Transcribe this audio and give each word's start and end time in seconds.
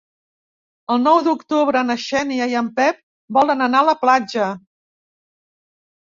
El 0.95 1.03
nou 1.07 1.19
d'octubre 1.27 1.83
na 1.89 1.97
Xènia 2.05 2.47
i 2.55 2.57
en 2.63 2.71
Pep 2.81 2.99
volen 3.39 3.63
anar 3.67 3.83
a 3.83 3.87
la 3.93 3.97
platja. 4.01 4.51